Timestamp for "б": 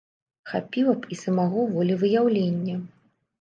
1.03-1.11